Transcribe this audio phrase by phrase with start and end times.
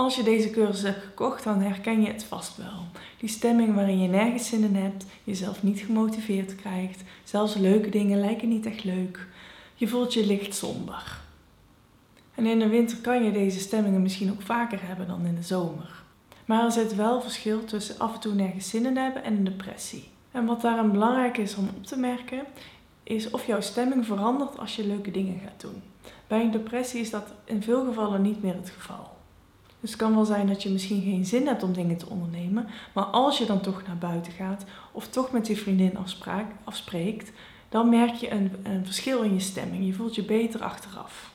[0.00, 2.86] Als je deze cursus hebt gekocht, dan herken je het vast wel.
[3.18, 8.20] Die stemming waarin je nergens zin in hebt, jezelf niet gemotiveerd krijgt, zelfs leuke dingen
[8.20, 9.26] lijken niet echt leuk.
[9.74, 11.18] Je voelt je licht somber.
[12.34, 15.42] En in de winter kan je deze stemmingen misschien ook vaker hebben dan in de
[15.42, 16.02] zomer.
[16.44, 19.44] Maar er zit wel verschil tussen af en toe nergens zin in hebben en een
[19.44, 20.08] depressie.
[20.30, 22.44] En wat daarom belangrijk is om op te merken,
[23.02, 25.82] is of jouw stemming verandert als je leuke dingen gaat doen.
[26.26, 29.18] Bij een depressie is dat in veel gevallen niet meer het geval.
[29.80, 32.66] Dus het kan wel zijn dat je misschien geen zin hebt om dingen te ondernemen,
[32.92, 35.96] maar als je dan toch naar buiten gaat of toch met je vriendin
[36.64, 37.32] afspreekt,
[37.68, 39.86] dan merk je een, een verschil in je stemming.
[39.86, 41.32] Je voelt je beter achteraf.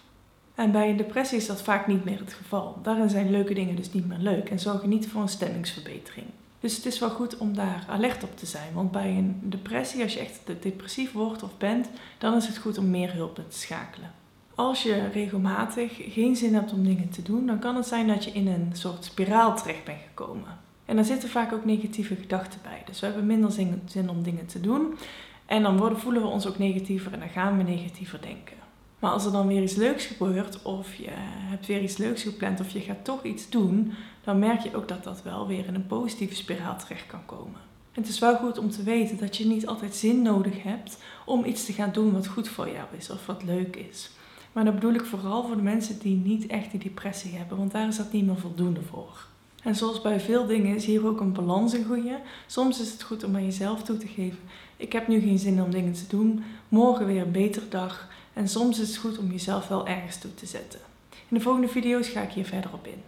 [0.55, 2.79] En bij een depressie is dat vaak niet meer het geval.
[2.81, 6.27] Daarin zijn leuke dingen dus niet meer leuk en zorgen niet voor een stemmingsverbetering.
[6.59, 8.73] Dus het is wel goed om daar alert op te zijn.
[8.73, 12.77] Want bij een depressie, als je echt depressief wordt of bent, dan is het goed
[12.77, 14.11] om meer hulp te schakelen.
[14.55, 18.23] Als je regelmatig geen zin hebt om dingen te doen, dan kan het zijn dat
[18.23, 20.59] je in een soort spiraal terecht bent gekomen.
[20.85, 22.81] En daar zitten vaak ook negatieve gedachten bij.
[22.85, 23.51] Dus we hebben minder
[23.85, 24.97] zin om dingen te doen.
[25.45, 28.55] En dan worden, voelen we ons ook negatiever en dan gaan we negatiever denken.
[28.99, 31.09] Maar als er dan weer iets leuks gebeurt, of je
[31.49, 34.87] hebt weer iets leuks gepland, of je gaat toch iets doen, dan merk je ook
[34.87, 37.59] dat dat wel weer in een positieve spiraal terecht kan komen.
[37.91, 41.45] Het is wel goed om te weten dat je niet altijd zin nodig hebt om
[41.45, 44.09] iets te gaan doen wat goed voor jou is of wat leuk is.
[44.55, 47.71] Maar dat bedoel ik vooral voor de mensen die niet echt die depressie hebben, want
[47.71, 49.27] daar is dat niet meer voldoende voor.
[49.63, 52.19] En zoals bij veel dingen is hier ook een balans in goede.
[52.47, 54.39] Soms is het goed om aan jezelf toe te geven:
[54.77, 58.07] ik heb nu geen zin om dingen te doen, morgen weer een betere dag.
[58.33, 60.79] En soms is het goed om jezelf wel ergens toe te zetten.
[61.09, 63.01] In de volgende video's ga ik hier verder op in.